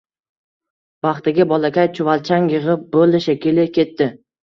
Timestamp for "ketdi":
3.81-4.15